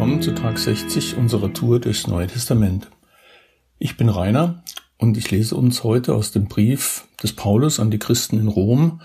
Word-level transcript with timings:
willkommen 0.00 0.22
zu 0.22 0.34
Tag 0.34 0.58
60 0.58 1.18
unserer 1.18 1.52
Tour 1.52 1.78
durchs 1.78 2.06
Neue 2.06 2.26
Testament. 2.26 2.90
Ich 3.78 3.98
bin 3.98 4.08
Rainer 4.08 4.64
und 4.96 5.18
ich 5.18 5.30
lese 5.30 5.56
uns 5.56 5.84
heute 5.84 6.14
aus 6.14 6.32
dem 6.32 6.46
Brief 6.46 7.06
des 7.22 7.34
Paulus 7.34 7.78
an 7.78 7.90
die 7.90 7.98
Christen 7.98 8.38
in 8.38 8.48
Rom 8.48 9.02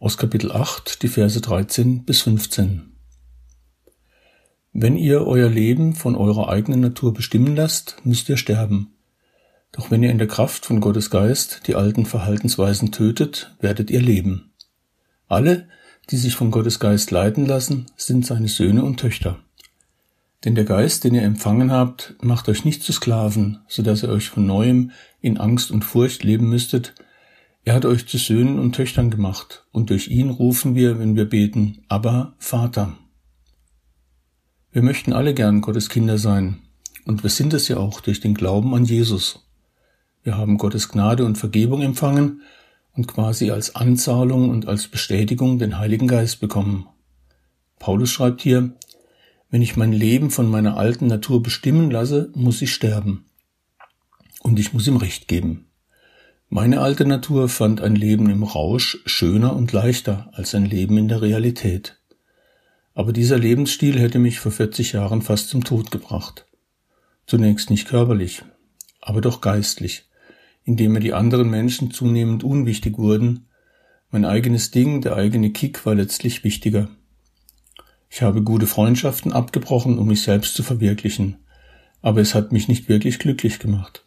aus 0.00 0.16
Kapitel 0.16 0.50
8, 0.50 1.02
die 1.02 1.08
Verse 1.08 1.38
13 1.38 2.06
bis 2.06 2.22
15. 2.22 2.96
Wenn 4.72 4.96
ihr 4.96 5.26
euer 5.26 5.50
Leben 5.50 5.94
von 5.94 6.16
eurer 6.16 6.48
eigenen 6.48 6.80
Natur 6.80 7.12
bestimmen 7.12 7.54
lasst, 7.54 7.96
müsst 8.04 8.30
ihr 8.30 8.38
sterben. 8.38 8.94
Doch 9.72 9.90
wenn 9.90 10.02
ihr 10.02 10.10
in 10.10 10.16
der 10.16 10.28
Kraft 10.28 10.64
von 10.64 10.80
Gottes 10.80 11.10
Geist 11.10 11.66
die 11.66 11.74
alten 11.74 12.06
Verhaltensweisen 12.06 12.90
tötet, 12.90 13.54
werdet 13.60 13.90
ihr 13.90 14.00
leben. 14.00 14.54
Alle, 15.26 15.68
die 16.08 16.16
sich 16.16 16.34
von 16.34 16.50
Gottes 16.50 16.80
Geist 16.80 17.10
leiten 17.10 17.44
lassen, 17.44 17.84
sind 17.98 18.24
seine 18.24 18.48
Söhne 18.48 18.82
und 18.82 18.98
Töchter. 18.98 19.40
Denn 20.44 20.54
der 20.54 20.64
Geist, 20.64 21.04
den 21.04 21.14
ihr 21.14 21.22
empfangen 21.22 21.72
habt, 21.72 22.14
macht 22.22 22.48
euch 22.48 22.64
nicht 22.64 22.82
zu 22.82 22.92
Sklaven, 22.92 23.58
so 23.66 23.82
dass 23.82 24.02
ihr 24.02 24.08
euch 24.08 24.28
von 24.28 24.46
neuem 24.46 24.92
in 25.20 25.38
Angst 25.38 25.70
und 25.70 25.84
Furcht 25.84 26.22
leben 26.22 26.48
müsstet. 26.48 26.94
Er 27.64 27.74
hat 27.74 27.84
euch 27.84 28.06
zu 28.06 28.18
Söhnen 28.18 28.58
und 28.58 28.74
Töchtern 28.74 29.10
gemacht, 29.10 29.66
und 29.72 29.90
durch 29.90 30.08
ihn 30.08 30.30
rufen 30.30 30.74
wir, 30.74 30.98
wenn 30.98 31.16
wir 31.16 31.28
beten, 31.28 31.84
aber 31.88 32.34
Vater. 32.38 32.96
Wir 34.70 34.82
möchten 34.82 35.12
alle 35.12 35.34
gern 35.34 35.60
Gottes 35.60 35.88
Kinder 35.88 36.18
sein, 36.18 36.58
und 37.04 37.24
wir 37.24 37.30
sind 37.30 37.52
es 37.52 37.66
ja 37.68 37.78
auch 37.78 38.00
durch 38.00 38.20
den 38.20 38.34
Glauben 38.34 38.74
an 38.74 38.84
Jesus. 38.84 39.44
Wir 40.22 40.36
haben 40.36 40.58
Gottes 40.58 40.88
Gnade 40.88 41.24
und 41.24 41.36
Vergebung 41.36 41.82
empfangen 41.82 42.42
und 42.94 43.08
quasi 43.08 43.50
als 43.50 43.74
Anzahlung 43.74 44.50
und 44.50 44.68
als 44.68 44.88
Bestätigung 44.88 45.58
den 45.58 45.78
Heiligen 45.78 46.06
Geist 46.06 46.40
bekommen. 46.40 46.86
Paulus 47.78 48.10
schreibt 48.10 48.42
hier, 48.42 48.72
wenn 49.50 49.62
ich 49.62 49.76
mein 49.76 49.92
Leben 49.92 50.30
von 50.30 50.50
meiner 50.50 50.76
alten 50.76 51.06
Natur 51.06 51.42
bestimmen 51.42 51.90
lasse, 51.90 52.30
muss 52.34 52.62
ich 52.62 52.72
sterben. 52.72 53.26
Und 54.40 54.58
ich 54.58 54.72
muss 54.72 54.86
ihm 54.86 54.96
Recht 54.96 55.28
geben. 55.28 55.70
Meine 56.48 56.80
alte 56.80 57.04
Natur 57.04 57.48
fand 57.48 57.80
ein 57.80 57.94
Leben 57.94 58.30
im 58.30 58.42
Rausch 58.42 58.98
schöner 59.04 59.54
und 59.54 59.72
leichter 59.72 60.30
als 60.32 60.54
ein 60.54 60.64
Leben 60.64 60.96
in 60.96 61.08
der 61.08 61.22
Realität. 61.22 62.00
Aber 62.94 63.12
dieser 63.12 63.38
Lebensstil 63.38 63.98
hätte 63.98 64.18
mich 64.18 64.40
vor 64.40 64.52
40 64.52 64.92
Jahren 64.92 65.22
fast 65.22 65.48
zum 65.50 65.64
Tod 65.64 65.90
gebracht. 65.90 66.46
Zunächst 67.26 67.70
nicht 67.70 67.86
körperlich, 67.86 68.42
aber 69.00 69.20
doch 69.20 69.40
geistlich 69.40 70.08
indem 70.68 70.92
mir 70.92 71.00
die 71.00 71.14
anderen 71.14 71.48
Menschen 71.48 71.90
zunehmend 71.92 72.44
unwichtig 72.44 72.98
wurden. 72.98 73.48
Mein 74.10 74.26
eigenes 74.26 74.70
Ding, 74.70 75.00
der 75.00 75.16
eigene 75.16 75.50
Kick 75.50 75.86
war 75.86 75.94
letztlich 75.94 76.44
wichtiger. 76.44 76.90
Ich 78.08 78.22
habe 78.22 78.42
gute 78.42 78.66
Freundschaften 78.66 79.32
abgebrochen, 79.32 79.98
um 79.98 80.08
mich 80.08 80.22
selbst 80.22 80.54
zu 80.54 80.62
verwirklichen, 80.62 81.36
aber 82.00 82.20
es 82.20 82.34
hat 82.34 82.52
mich 82.52 82.68
nicht 82.68 82.88
wirklich 82.88 83.18
glücklich 83.18 83.58
gemacht. 83.58 84.04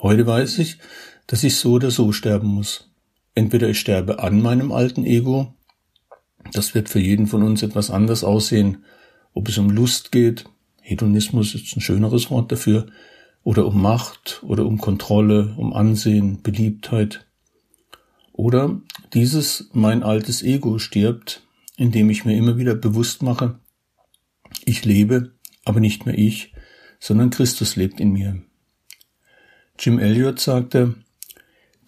Heute 0.00 0.26
weiß 0.26 0.58
ich, 0.58 0.78
dass 1.26 1.44
ich 1.44 1.56
so 1.56 1.72
oder 1.72 1.90
so 1.90 2.12
sterben 2.12 2.48
muss. 2.48 2.90
Entweder 3.34 3.68
ich 3.68 3.78
sterbe 3.78 4.20
an 4.20 4.40
meinem 4.42 4.72
alten 4.72 5.04
Ego, 5.04 5.54
das 6.52 6.74
wird 6.74 6.88
für 6.88 7.00
jeden 7.00 7.26
von 7.26 7.42
uns 7.42 7.62
etwas 7.62 7.90
anders 7.90 8.24
aussehen, 8.24 8.84
ob 9.34 9.48
es 9.48 9.58
um 9.58 9.70
Lust 9.70 10.10
geht, 10.10 10.46
Hedonismus 10.80 11.54
ist 11.54 11.76
ein 11.76 11.80
schöneres 11.80 12.30
Wort 12.30 12.50
dafür, 12.50 12.86
oder 13.44 13.66
um 13.66 13.80
Macht 13.80 14.42
oder 14.42 14.66
um 14.66 14.78
Kontrolle, 14.78 15.54
um 15.56 15.72
Ansehen, 15.72 16.42
Beliebtheit. 16.42 17.26
Oder 18.32 18.80
dieses 19.14 19.68
mein 19.72 20.02
altes 20.02 20.42
Ego 20.42 20.78
stirbt, 20.78 21.42
indem 21.78 22.10
ich 22.10 22.26
mir 22.26 22.36
immer 22.36 22.58
wieder 22.58 22.74
bewusst 22.74 23.22
mache, 23.22 23.58
ich 24.66 24.84
lebe, 24.84 25.32
aber 25.64 25.80
nicht 25.80 26.04
mehr 26.04 26.18
ich, 26.18 26.52
sondern 27.00 27.30
Christus 27.30 27.76
lebt 27.76 28.00
in 28.00 28.12
mir. 28.12 28.42
Jim 29.78 29.98
Elliot 29.98 30.38
sagte, 30.38 30.96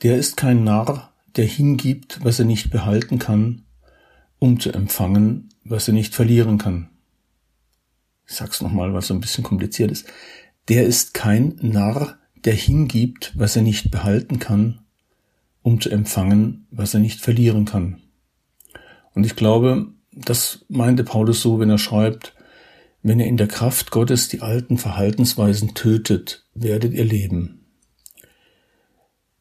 der 0.02 0.16
ist 0.16 0.38
kein 0.38 0.64
Narr, 0.64 1.12
der 1.36 1.44
hingibt, 1.44 2.24
was 2.24 2.38
er 2.38 2.46
nicht 2.46 2.70
behalten 2.70 3.18
kann, 3.18 3.66
um 4.38 4.58
zu 4.58 4.72
empfangen, 4.72 5.50
was 5.64 5.88
er 5.88 5.94
nicht 5.94 6.14
verlieren 6.14 6.56
kann. 6.56 6.88
Ich 8.26 8.36
sag's 8.36 8.62
nochmal, 8.62 8.94
was 8.94 9.08
so 9.08 9.14
ein 9.14 9.20
bisschen 9.20 9.44
kompliziert 9.44 9.90
ist 9.90 10.06
der 10.70 10.86
ist 10.86 11.14
kein 11.14 11.56
Narr, 11.60 12.16
der 12.44 12.54
hingibt, 12.54 13.32
was 13.34 13.56
er 13.56 13.62
nicht 13.62 13.90
behalten 13.90 14.38
kann, 14.38 14.80
um 15.62 15.80
zu 15.80 15.90
empfangen, 15.90 16.68
was 16.70 16.94
er 16.94 17.00
nicht 17.00 17.20
verlieren 17.20 17.64
kann. 17.64 18.00
Und 19.14 19.24
ich 19.26 19.36
glaube, 19.36 19.88
das 20.12 20.64
meinte 20.68 21.04
Paulus 21.04 21.42
so, 21.42 21.58
wenn 21.58 21.70
er 21.70 21.78
schreibt, 21.78 22.34
wenn 23.02 23.20
ihr 23.20 23.26
in 23.26 23.36
der 23.36 23.48
Kraft 23.48 23.90
Gottes 23.90 24.28
die 24.28 24.42
alten 24.42 24.76
Verhaltensweisen 24.76 25.74
tötet, 25.74 26.44
werdet 26.54 26.92
ihr 26.92 27.04
leben. 27.04 27.60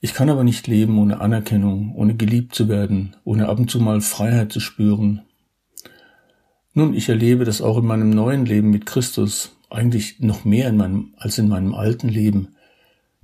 Ich 0.02 0.14
kann 0.14 0.30
aber 0.30 0.46
nicht 0.46 0.68
leben 0.68 0.98
ohne 0.98 1.20
Anerkennung, 1.20 1.94
ohne 1.96 2.16
geliebt 2.16 2.56
zu 2.56 2.70
werden, 2.70 3.18
ohne 3.26 3.50
ab 3.50 3.60
und 3.60 3.70
zu 3.70 3.80
mal 3.80 4.00
Freiheit 4.00 4.52
zu 4.52 4.62
spüren. 4.62 5.24
Nun, 6.74 6.94
ich 6.94 7.10
erlebe 7.10 7.44
das 7.44 7.62
auch 7.62 7.80
in 7.80 7.86
meinem 7.86 8.10
neuen 8.10 8.46
Leben 8.46 8.70
mit 8.70 8.86
Christus, 8.86 9.58
eigentlich 9.70 10.22
noch 10.22 10.46
mehr 10.46 10.70
in 10.70 10.78
meinem, 10.78 11.14
als 11.18 11.38
in 11.38 11.50
meinem 11.50 11.74
alten 11.74 12.08
Leben. 12.08 12.56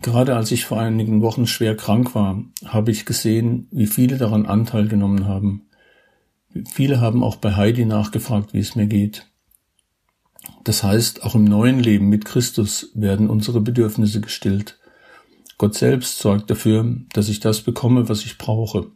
Gerade 0.02 0.36
als 0.36 0.52
ich 0.52 0.66
vor 0.66 0.80
einigen 0.80 1.22
Wochen 1.22 1.48
schwer 1.48 1.78
krank 1.78 2.14
war, 2.14 2.44
habe 2.66 2.92
ich 2.92 3.06
gesehen, 3.06 3.68
wie 3.72 3.88
viele 3.88 4.18
daran 4.18 4.46
Anteil 4.46 4.90
genommen 4.90 5.26
haben. 5.26 5.65
Viele 6.72 7.02
haben 7.02 7.24
auch 7.24 7.36
bei 7.38 7.56
Heidi 7.56 7.86
nachgefragt, 7.86 8.54
wie 8.54 8.60
es 8.60 8.76
mir 8.76 8.88
geht. 8.88 9.28
Das 10.64 10.84
heißt, 10.84 11.24
auch 11.24 11.36
im 11.36 11.44
neuen 11.44 11.80
Leben 11.80 12.08
mit 12.08 12.26
Christus 12.26 12.92
werden 12.94 13.30
unsere 13.30 13.62
Bedürfnisse 13.62 14.22
gestillt. 14.22 14.80
Gott 15.58 15.76
selbst 15.76 16.20
sorgt 16.20 16.50
dafür, 16.50 16.96
dass 17.14 17.30
ich 17.30 17.40
das 17.40 17.62
bekomme, 17.62 18.10
was 18.10 18.26
ich 18.26 18.38
brauche. 18.38 18.92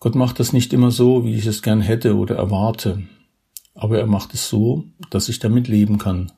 Gott 0.00 0.14
macht 0.14 0.40
das 0.40 0.52
nicht 0.52 0.72
immer 0.72 0.90
so, 0.90 1.24
wie 1.24 1.34
ich 1.34 1.46
es 1.46 1.62
gern 1.62 1.80
hätte 1.80 2.16
oder 2.16 2.36
erwarte 2.36 3.02
aber 3.76 3.98
er 3.98 4.06
macht 4.06 4.34
es 4.34 4.48
so, 4.48 4.84
dass 5.10 5.28
ich 5.28 5.38
damit 5.38 5.68
leben 5.68 5.98
kann. 5.98 6.32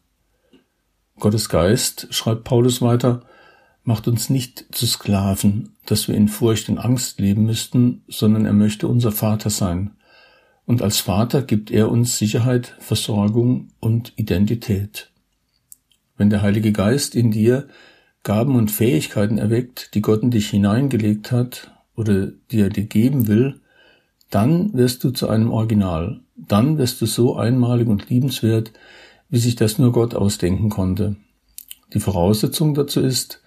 Gottes 1.19 1.49
Geist, 1.49 2.09
schreibt 2.11 2.45
Paulus 2.45 2.83
weiter, 2.83 3.23
macht 3.89 4.07
uns 4.07 4.29
nicht 4.29 4.67
zu 4.71 4.87
Sklaven, 4.87 5.71
dass 5.87 6.09
wir 6.09 6.15
in 6.15 6.29
Furcht 6.29 6.69
und 6.69 6.77
Angst 6.77 7.21
leben 7.21 7.47
müssten, 7.47 8.03
sondern 8.07 8.45
er 8.45 8.53
möchte 8.53 8.87
unser 8.87 9.13
Vater 9.13 9.49
sein. 9.49 9.93
Und 10.67 10.83
als 10.83 11.01
Vater 11.01 11.41
gibt 11.41 11.71
er 11.71 11.91
uns 11.91 12.19
Sicherheit, 12.19 12.77
Versorgung 12.81 13.69
und 13.81 14.13
Identität. 14.17 15.11
Wenn 16.19 16.29
der 16.29 16.43
Heilige 16.43 16.71
Geist 16.71 17.15
in 17.15 17.31
dir 17.31 17.67
Gaben 18.25 18.57
und 18.57 18.71
Fähigkeiten 18.71 19.39
erweckt, 19.39 19.95
die 19.95 20.03
Gott 20.03 20.23
in 20.23 20.33
dich 20.33 20.51
hineingelegt 20.51 21.33
hat 21.33 21.73
oder 21.97 22.27
die 22.51 22.61
er 22.61 22.69
dir 22.69 22.85
geben 22.85 23.27
will, 23.27 23.63
dann 24.29 24.75
wirst 24.75 25.03
du 25.03 25.13
zu 25.13 25.31
einem 25.31 25.51
Original. 25.51 26.21
Dann 26.37 26.77
wirst 26.77 27.01
du 27.01 27.07
so 27.07 27.37
einmalig 27.37 27.89
und 27.89 28.11
liebenswert, 28.11 28.71
wie 29.31 29.39
sich 29.39 29.57
das 29.57 29.79
nur 29.79 29.93
Gott 29.93 30.15
ausdenken 30.15 30.69
konnte. 30.69 31.17
Die 31.95 32.01
Voraussetzung 32.01 32.75
dazu 32.75 33.01
ist, 33.01 33.41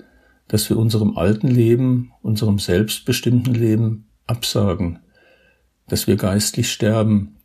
dass 0.52 0.70
wir 0.70 0.76
unserem 0.76 1.18
alten 1.18 1.48
Leben, 1.48 2.12
unserem 2.22 2.60
selbstbestimmten 2.60 3.54
Leben 3.54 4.10
absagen, 4.28 5.00
dass 5.88 6.08
wir 6.08 6.18
geistlich 6.18 6.70
sterben 6.70 7.38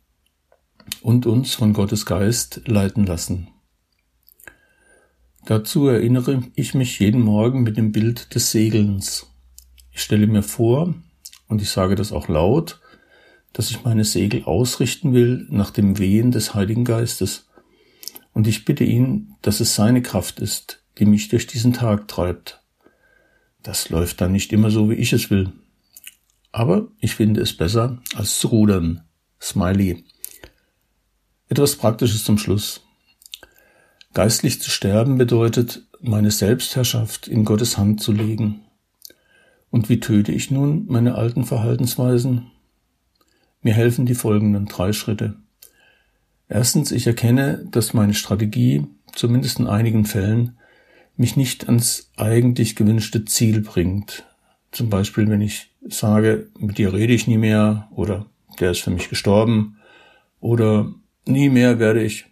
und 1.01 1.25
uns 1.25 1.55
von 1.55 1.71
Gottes 1.71 2.05
Geist 2.05 2.63
leiten 2.67 3.05
lassen. 3.05 3.47
Dazu 5.45 5.87
erinnere 5.87 6.43
ich 6.55 6.73
mich 6.73 6.99
jeden 6.99 7.21
Morgen 7.21 7.63
mit 7.63 7.77
dem 7.77 7.93
Bild 7.93 8.35
des 8.35 8.51
Segelns. 8.51 9.27
Ich 9.91 10.01
stelle 10.01 10.27
mir 10.27 10.43
vor, 10.43 10.93
und 11.47 11.61
ich 11.61 11.69
sage 11.69 11.95
das 11.95 12.11
auch 12.11 12.27
laut, 12.27 12.81
dass 13.53 13.71
ich 13.71 13.85
meine 13.85 14.03
Segel 14.03 14.43
ausrichten 14.43 15.13
will 15.13 15.47
nach 15.49 15.71
dem 15.71 15.97
Wehen 15.97 16.31
des 16.31 16.53
Heiligen 16.53 16.83
Geistes. 16.83 17.47
Und 18.33 18.47
ich 18.47 18.65
bitte 18.65 18.83
ihn, 18.83 19.35
dass 19.41 19.61
es 19.61 19.75
seine 19.75 20.01
Kraft 20.01 20.41
ist, 20.41 20.83
die 20.99 21.05
mich 21.05 21.29
durch 21.29 21.47
diesen 21.47 21.71
Tag 21.71 22.09
treibt. 22.09 22.66
Das 23.67 23.89
läuft 23.89 24.21
dann 24.21 24.31
nicht 24.31 24.53
immer 24.53 24.71
so, 24.71 24.89
wie 24.89 24.93
ich 24.93 25.11
es 25.11 25.29
will. 25.29 25.51
Aber 26.53 26.87
ich 27.01 27.15
finde 27.15 27.41
es 27.41 27.51
besser, 27.51 28.01
als 28.15 28.39
zu 28.39 28.47
rudern. 28.47 29.01
Smiley. 29.41 30.05
Etwas 31.49 31.75
Praktisches 31.75 32.23
zum 32.23 32.37
Schluss. 32.37 32.87
Geistlich 34.13 34.61
zu 34.61 34.69
sterben 34.69 35.17
bedeutet, 35.17 35.85
meine 35.99 36.31
Selbstherrschaft 36.31 37.27
in 37.27 37.43
Gottes 37.43 37.77
Hand 37.77 38.01
zu 38.01 38.13
legen. 38.13 38.61
Und 39.69 39.89
wie 39.89 39.99
töte 39.99 40.31
ich 40.31 40.49
nun 40.49 40.85
meine 40.87 41.15
alten 41.15 41.43
Verhaltensweisen? 41.43 42.49
Mir 43.61 43.73
helfen 43.73 44.05
die 44.05 44.15
folgenden 44.15 44.67
drei 44.67 44.93
Schritte. 44.93 45.35
Erstens, 46.47 46.93
ich 46.93 47.05
erkenne, 47.05 47.67
dass 47.69 47.93
meine 47.93 48.13
Strategie, 48.13 48.87
zumindest 49.13 49.59
in 49.59 49.67
einigen 49.67 50.05
Fällen, 50.05 50.56
mich 51.17 51.35
nicht 51.35 51.67
ans 51.67 52.11
eigentlich 52.15 52.75
gewünschte 52.75 53.25
Ziel 53.25 53.61
bringt. 53.61 54.23
Zum 54.71 54.89
Beispiel, 54.89 55.27
wenn 55.29 55.41
ich 55.41 55.71
sage, 55.87 56.49
mit 56.57 56.77
dir 56.77 56.93
rede 56.93 57.13
ich 57.13 57.27
nie 57.27 57.37
mehr 57.37 57.87
oder 57.91 58.27
der 58.59 58.71
ist 58.71 58.81
für 58.81 58.91
mich 58.91 59.09
gestorben 59.09 59.77
oder 60.39 60.93
nie 61.25 61.49
mehr 61.49 61.79
werde 61.79 62.03
ich. 62.03 62.25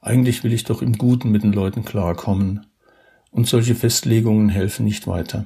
Eigentlich 0.00 0.44
will 0.44 0.52
ich 0.52 0.64
doch 0.64 0.82
im 0.82 0.98
Guten 0.98 1.30
mit 1.30 1.42
den 1.42 1.52
Leuten 1.52 1.84
klarkommen. 1.84 2.66
Und 3.30 3.46
solche 3.46 3.74
Festlegungen 3.74 4.48
helfen 4.48 4.84
nicht 4.84 5.06
weiter. 5.06 5.44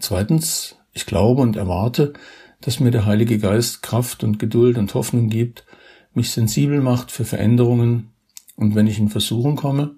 Zweitens, 0.00 0.76
ich 0.92 1.06
glaube 1.06 1.42
und 1.42 1.56
erwarte, 1.56 2.14
dass 2.60 2.80
mir 2.80 2.90
der 2.90 3.04
Heilige 3.04 3.38
Geist 3.38 3.82
Kraft 3.82 4.24
und 4.24 4.38
Geduld 4.38 4.78
und 4.78 4.94
Hoffnung 4.94 5.28
gibt, 5.28 5.66
mich 6.14 6.30
sensibel 6.30 6.80
macht 6.80 7.10
für 7.10 7.24
Veränderungen 7.24 8.10
und 8.56 8.74
wenn 8.74 8.86
ich 8.86 8.98
in 8.98 9.08
Versuchung 9.08 9.56
komme, 9.56 9.96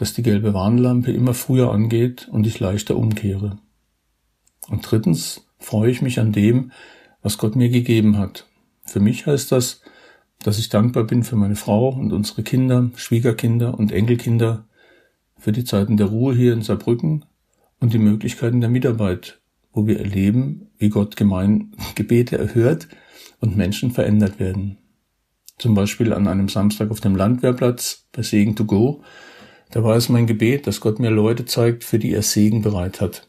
dass 0.00 0.14
die 0.14 0.22
gelbe 0.22 0.54
Warnlampe 0.54 1.12
immer 1.12 1.34
früher 1.34 1.70
angeht 1.70 2.26
und 2.32 2.46
ich 2.46 2.58
leichter 2.58 2.96
umkehre. 2.96 3.58
Und 4.66 4.90
drittens 4.90 5.46
freue 5.58 5.90
ich 5.90 6.00
mich 6.00 6.18
an 6.18 6.32
dem, 6.32 6.72
was 7.20 7.36
Gott 7.36 7.54
mir 7.54 7.68
gegeben 7.68 8.16
hat. 8.16 8.46
Für 8.82 8.98
mich 8.98 9.26
heißt 9.26 9.52
das, 9.52 9.82
dass 10.42 10.58
ich 10.58 10.70
dankbar 10.70 11.04
bin 11.04 11.22
für 11.22 11.36
meine 11.36 11.54
Frau 11.54 11.90
und 11.90 12.14
unsere 12.14 12.42
Kinder, 12.42 12.90
Schwiegerkinder 12.96 13.78
und 13.78 13.92
Enkelkinder, 13.92 14.64
für 15.36 15.52
die 15.52 15.64
Zeiten 15.64 15.98
der 15.98 16.06
Ruhe 16.06 16.34
hier 16.34 16.54
in 16.54 16.62
Saarbrücken 16.62 17.26
und 17.78 17.92
die 17.92 17.98
Möglichkeiten 17.98 18.62
der 18.62 18.70
Mitarbeit, 18.70 19.42
wo 19.70 19.86
wir 19.86 20.00
erleben, 20.00 20.70
wie 20.78 20.88
Gott 20.88 21.14
gemein 21.16 21.72
Gebete 21.94 22.38
erhört 22.38 22.88
und 23.40 23.54
Menschen 23.54 23.90
verändert 23.90 24.40
werden. 24.40 24.78
Zum 25.58 25.74
Beispiel 25.74 26.14
an 26.14 26.26
einem 26.26 26.48
Samstag 26.48 26.90
auf 26.90 27.02
dem 27.02 27.16
Landwehrplatz 27.16 28.06
bei 28.12 28.22
Segen 28.22 28.56
to 28.56 28.64
Go. 28.64 29.02
Da 29.70 29.84
war 29.84 29.96
es 29.96 30.08
mein 30.08 30.26
Gebet, 30.26 30.66
dass 30.66 30.80
Gott 30.80 30.98
mir 30.98 31.10
Leute 31.10 31.44
zeigt, 31.44 31.84
für 31.84 31.98
die 31.98 32.12
er 32.12 32.22
Segen 32.22 32.62
bereit 32.62 33.00
hat. 33.00 33.28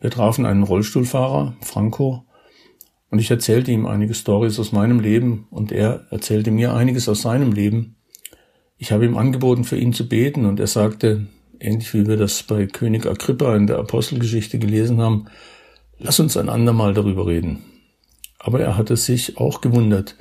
Wir 0.00 0.10
trafen 0.10 0.44
einen 0.44 0.64
Rollstuhlfahrer, 0.64 1.54
Franco, 1.60 2.24
und 3.10 3.20
ich 3.20 3.30
erzählte 3.30 3.70
ihm 3.70 3.86
einige 3.86 4.14
Stories 4.14 4.58
aus 4.58 4.72
meinem 4.72 4.98
Leben 4.98 5.46
und 5.50 5.70
er 5.70 6.06
erzählte 6.10 6.50
mir 6.50 6.74
einiges 6.74 7.08
aus 7.08 7.22
seinem 7.22 7.52
Leben. 7.52 7.96
Ich 8.78 8.90
habe 8.90 9.04
ihm 9.04 9.16
angeboten, 9.16 9.64
für 9.64 9.76
ihn 9.76 9.92
zu 9.92 10.08
beten 10.08 10.46
und 10.46 10.58
er 10.58 10.66
sagte, 10.66 11.28
ähnlich 11.60 11.94
wie 11.94 12.06
wir 12.06 12.16
das 12.16 12.42
bei 12.42 12.66
König 12.66 13.06
Agrippa 13.06 13.54
in 13.54 13.66
der 13.68 13.78
Apostelgeschichte 13.78 14.58
gelesen 14.58 15.00
haben, 15.00 15.26
lass 15.98 16.18
uns 16.18 16.36
ein 16.36 16.48
andermal 16.48 16.94
darüber 16.94 17.26
reden. 17.26 17.62
Aber 18.38 18.60
er 18.60 18.76
hatte 18.76 18.96
sich 18.96 19.36
auch 19.36 19.60
gewundert, 19.60 20.16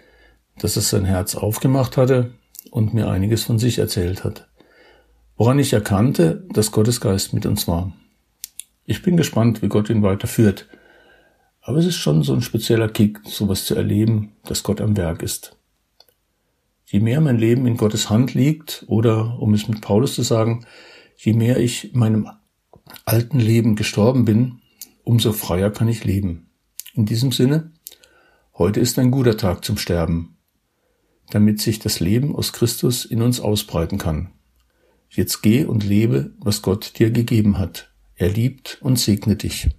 dass 0.60 0.76
es 0.76 0.90
sein 0.90 1.06
Herz 1.06 1.34
aufgemacht 1.34 1.98
hatte 1.98 2.36
und 2.70 2.94
mir 2.94 3.10
einiges 3.10 3.46
von 3.46 3.58
sich 3.58 3.80
erzählt 3.80 4.24
hat. 4.24 4.51
Woran 5.38 5.60
ich 5.60 5.74
erkannte, 5.74 6.46
dass 6.50 6.72
Gottes 6.72 7.02
Geist 7.02 7.34
mit 7.34 7.46
uns 7.46 7.68
war. 7.68 7.94
Ich 8.86 9.02
bin 9.02 9.18
gespannt, 9.18 9.62
wie 9.62 9.70
Gott 9.70 9.90
ihn 9.90 10.04
weiterführt. 10.04 10.68
Aber 11.62 11.78
es 11.78 11.86
ist 11.86 11.96
schon 11.96 12.24
so 12.24 12.34
ein 12.34 12.42
spezieller 12.42 12.90
Kick, 12.90 13.20
sowas 13.26 13.66
zu 13.66 13.76
erleben, 13.76 14.34
dass 14.44 14.64
Gott 14.64 14.82
am 14.82 14.98
Werk 14.98 15.22
ist. 15.22 15.56
Je 16.86 17.00
mehr 17.00 17.22
mein 17.22 17.38
Leben 17.38 17.66
in 17.68 17.78
Gottes 17.78 18.10
Hand 18.10 18.34
liegt, 18.34 18.84
oder 18.88 19.40
um 19.40 19.54
es 19.54 19.68
mit 19.68 19.82
Paulus 19.82 20.16
zu 20.16 20.24
sagen, 20.24 20.66
je 21.16 21.34
mehr 21.34 21.58
ich 21.58 21.94
meinem 21.94 22.30
alten 23.06 23.40
Leben 23.40 23.76
gestorben 23.76 24.26
bin, 24.26 24.60
umso 25.04 25.32
freier 25.32 25.72
kann 25.72 25.88
ich 25.88 26.04
leben. 26.04 26.50
In 26.94 27.06
diesem 27.06 27.32
Sinne, 27.32 27.72
heute 28.58 28.80
ist 28.80 29.00
ein 29.00 29.12
guter 29.12 29.38
Tag 29.38 29.64
zum 29.64 29.78
Sterben, 29.78 30.36
damit 31.30 31.62
sich 31.62 31.80
das 31.80 32.00
Leben 32.00 32.36
aus 32.36 32.52
Christus 32.52 33.06
in 33.06 33.22
uns 33.22 33.40
ausbreiten 33.40 33.98
kann. 33.98 34.32
Jetzt 35.14 35.42
geh 35.42 35.66
und 35.66 35.84
lebe, 35.84 36.32
was 36.40 36.62
Gott 36.62 36.98
dir 36.98 37.12
gegeben 37.12 37.58
hat. 37.58 37.92
Er 38.16 38.30
liebt 38.30 38.78
und 38.82 38.98
segnet 38.98 39.44
dich. 39.44 39.70